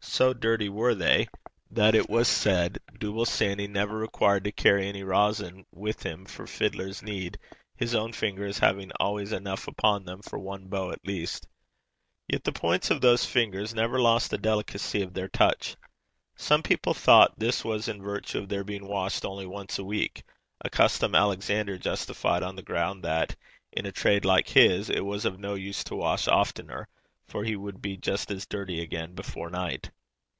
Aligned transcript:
So 0.00 0.32
dirty 0.32 0.68
were 0.68 0.94
they, 0.96 1.28
that 1.70 1.94
it 1.94 2.10
was 2.10 2.26
said 2.26 2.78
Dooble 2.98 3.26
Sanny 3.26 3.68
never 3.68 3.96
required 3.98 4.42
to 4.44 4.52
carry 4.52 4.88
any 4.88 5.04
rosin 5.04 5.64
with 5.72 6.02
him 6.02 6.24
for 6.24 6.44
fiddler's 6.46 7.02
need, 7.04 7.38
his 7.76 7.94
own 7.94 8.12
fingers 8.12 8.58
having 8.58 8.90
always 8.98 9.30
enough 9.32 9.68
upon 9.68 10.04
them 10.04 10.20
for 10.22 10.36
one 10.38 10.66
bow 10.66 10.90
at 10.90 11.06
least. 11.06 11.46
Yet 12.26 12.42
the 12.42 12.52
points 12.52 12.90
of 12.90 13.00
those 13.00 13.26
fingers 13.26 13.74
never 13.74 14.00
lost 14.00 14.30
the 14.30 14.38
delicacy 14.38 15.02
of 15.02 15.14
their 15.14 15.28
touch. 15.28 15.76
Some 16.34 16.62
people 16.64 16.94
thought 16.94 17.38
this 17.38 17.64
was 17.64 17.86
in 17.86 18.02
virtue 18.02 18.38
of 18.40 18.48
their 18.48 18.64
being 18.64 18.88
washed 18.88 19.24
only 19.24 19.46
once 19.46 19.78
a 19.78 19.84
week 19.84 20.24
a 20.60 20.70
custom 20.70 21.14
Alexander 21.14 21.78
justified 21.78 22.42
on 22.42 22.56
the 22.56 22.62
ground 22.62 23.04
that, 23.04 23.36
in 23.72 23.86
a 23.86 23.92
trade 23.92 24.24
like 24.24 24.48
his, 24.48 24.90
it 24.90 25.04
was 25.04 25.24
of 25.24 25.38
no 25.38 25.54
use 25.54 25.84
to 25.84 25.94
wash 25.94 26.26
oftener, 26.26 26.88
for 27.28 27.44
he 27.44 27.54
would 27.54 27.80
be 27.80 27.96
just 27.96 28.32
as 28.32 28.46
dirty 28.46 28.80
again 28.80 29.14
before 29.14 29.48
night. 29.50 29.92